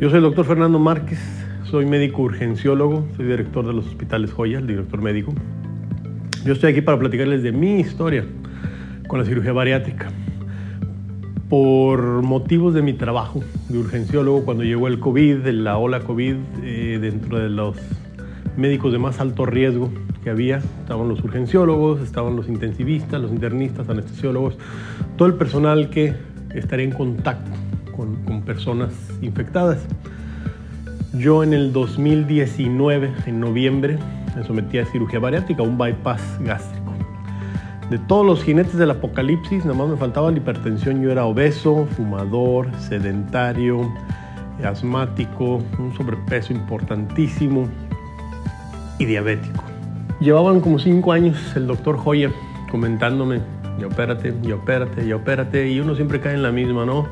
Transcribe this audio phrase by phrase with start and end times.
[0.00, 1.18] Yo soy el doctor Fernando Márquez,
[1.64, 5.34] soy médico urgenciólogo, soy director de los hospitales Joya, el director médico.
[6.42, 8.24] Yo estoy aquí para platicarles de mi historia
[9.08, 10.08] con la cirugía bariátrica.
[11.50, 16.98] Por motivos de mi trabajo de urgenciólogo, cuando llegó el COVID, la ola COVID, eh,
[16.98, 17.76] dentro de los
[18.56, 19.92] médicos de más alto riesgo
[20.24, 24.56] que había, estaban los urgenciólogos, estaban los intensivistas, los internistas, anestesiólogos,
[25.18, 26.14] todo el personal que
[26.54, 27.50] estaría en contacto
[27.90, 29.78] con, con personas infectadas.
[31.12, 33.98] Yo en el 2019, en noviembre,
[34.36, 36.92] me sometí a cirugía bariátrica, un bypass gástrico.
[37.90, 41.02] De todos los jinetes del apocalipsis, nada más me faltaba la hipertensión.
[41.02, 43.92] Yo era obeso, fumador, sedentario,
[44.64, 47.66] asmático, un sobrepeso importantísimo
[49.00, 49.64] y diabético.
[50.20, 52.30] Llevaban como cinco años el doctor Joya
[52.70, 53.40] comentándome,
[53.80, 57.08] ya opérate, ya opérate, ya opérate, y uno siempre cae en la misma, ¿no?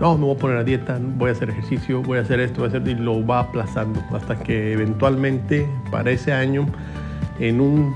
[0.00, 2.62] No, me voy a poner a dieta, voy a hacer ejercicio, voy a hacer esto,
[2.62, 6.66] voy a hacer y lo va aplazando hasta que eventualmente para ese año
[7.38, 7.94] en un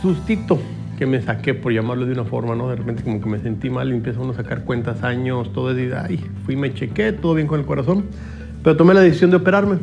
[0.00, 0.60] sustito
[0.96, 2.68] que me saqué por llamarlo de una forma, ¿no?
[2.68, 5.76] De repente como que me sentí mal y empieza uno a sacar cuentas, años, todo
[5.76, 8.04] y ay, fui, me chequé, todo bien con el corazón,
[8.62, 9.78] pero tomé la decisión de operarme.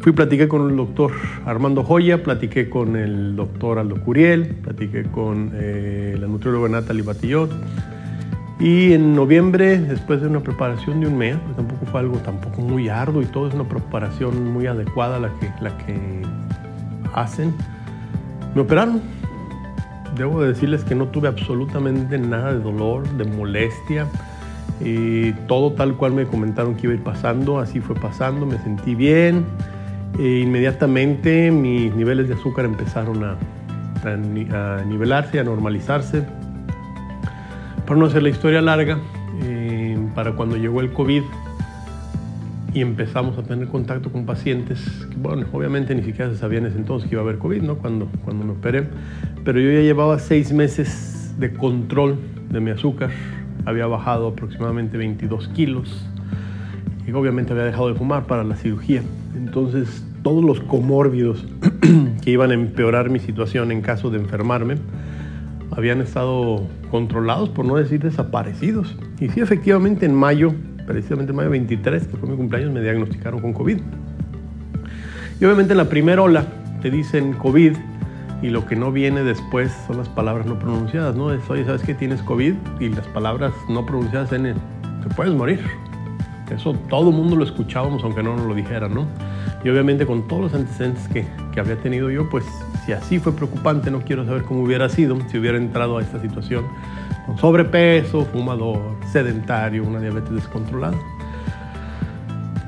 [0.00, 1.12] Fui, platiqué con el doctor
[1.46, 7.50] Armando Joya, platiqué con el doctor Aldo Curiel, platiqué con eh, la nutrióloga Natalie Batillot,
[8.62, 12.62] y en noviembre, después de una preparación de un mes, pues tampoco fue algo tampoco
[12.62, 16.22] muy arduo y todo, es una preparación muy adecuada la que, la que
[17.12, 17.52] hacen,
[18.54, 19.02] me operaron.
[20.16, 24.06] Debo decirles que no tuve absolutamente nada de dolor, de molestia.
[24.80, 28.58] Y todo tal cual me comentaron que iba a ir pasando, así fue pasando, me
[28.58, 29.44] sentí bien.
[30.20, 33.36] E inmediatamente mis niveles de azúcar empezaron a,
[34.04, 36.24] a nivelarse, a normalizarse
[37.86, 38.98] por no hacer la historia larga,
[39.44, 41.22] eh, para cuando llegó el COVID
[42.74, 44.80] y empezamos a tener contacto con pacientes,
[45.10, 47.62] que, bueno, obviamente ni siquiera se sabía en ese entonces que iba a haber COVID,
[47.62, 47.76] ¿no?
[47.76, 48.84] Cuando, cuando me operé,
[49.44, 52.18] pero yo ya llevaba seis meses de control
[52.50, 53.10] de mi azúcar,
[53.66, 56.06] había bajado aproximadamente 22 kilos
[57.06, 59.02] y obviamente había dejado de fumar para la cirugía.
[59.36, 61.44] Entonces, todos los comórbidos
[62.22, 64.76] que iban a empeorar mi situación en caso de enfermarme,
[65.76, 68.96] habían estado controlados, por no decir desaparecidos.
[69.20, 70.54] Y sí, efectivamente, en mayo,
[70.86, 73.78] precisamente en mayo 23, que fue mi cumpleaños, me diagnosticaron con COVID.
[75.40, 76.46] Y obviamente en la primera ola
[76.82, 77.72] te dicen COVID
[78.42, 81.32] y lo que no viene después son las palabras no pronunciadas, ¿no?
[81.32, 82.54] Es, oye, ¿sabes que tienes COVID?
[82.80, 84.54] Y las palabras no pronunciadas en,
[85.02, 85.60] te puedes morir.
[86.50, 89.06] Eso todo el mundo lo escuchábamos, aunque no nos lo dijeran, ¿no?
[89.64, 92.44] Y obviamente con todos los antecedentes que, que había tenido yo, pues
[92.84, 96.20] si así fue preocupante, no quiero saber cómo hubiera sido si hubiera entrado a esta
[96.20, 96.64] situación
[97.26, 100.96] con sobrepeso, fumador, sedentario, una diabetes descontrolada.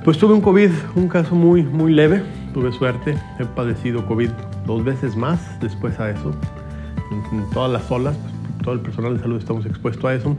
[0.05, 4.31] Pues tuve un COVID, un caso muy, muy leve, tuve suerte, he padecido COVID
[4.67, 6.33] dos veces más después a eso,
[7.11, 8.34] en, todas las olas, pues,
[8.65, 10.37] todo el personal de salud estamos expuestos a eso,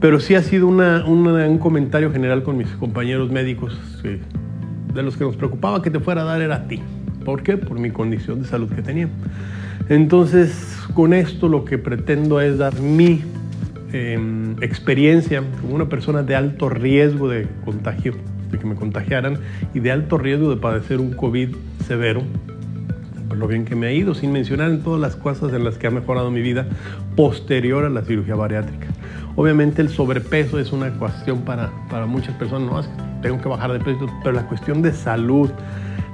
[0.00, 5.36] pero sí ha sido un comentario general con mis compañeros médicos, de los que nos
[5.36, 6.80] preocupaba que te fuera a dar era a ti.
[7.24, 7.58] ¿Por qué?
[7.58, 9.08] Por mi condición de salud que tenía.
[9.90, 13.22] Entonces, con esto lo que pretendo es dar mi
[13.92, 18.14] em, experiencia como una persona de alto riesgo de contagio,
[18.50, 19.38] de que me contagiaran
[19.74, 21.54] y de alto riesgo de padecer un COVID
[21.86, 22.22] severo,
[23.34, 25.86] lo bien que me ha ido, sin mencionar en todas las cosas en las que
[25.86, 26.66] ha mejorado mi vida
[27.16, 28.86] posterior a la cirugía bariátrica.
[29.34, 33.48] Obviamente el sobrepeso es una cuestión para, para muchas personas, no, es que tengo que
[33.48, 35.50] bajar de peso, pero la cuestión de salud,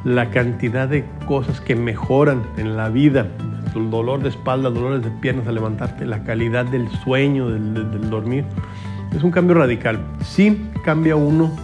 [0.04, 3.28] la cantidad de cosas que mejoran en la vida,
[3.76, 8.44] el dolor de espalda, dolores de piernas al levantarte, la calidad del sueño, del, dormir,
[9.14, 10.00] es un cambio radical.
[10.24, 11.54] Sí cambia uno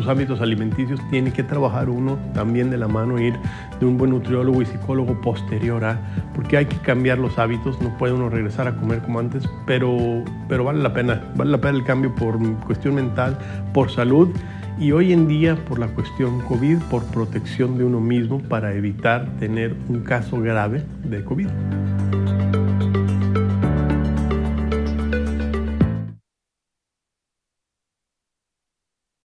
[0.00, 3.34] sus hábitos alimenticios, tiene que trabajar uno también de la mano, ir
[3.78, 6.00] de un buen nutriólogo y psicólogo posterior a,
[6.34, 10.24] porque hay que cambiar los hábitos, no puede uno regresar a comer como antes, pero,
[10.48, 13.38] pero vale la pena, vale la pena el cambio por cuestión mental,
[13.74, 14.30] por salud
[14.78, 19.26] y hoy en día por la cuestión COVID, por protección de uno mismo para evitar
[19.38, 21.48] tener un caso grave de COVID.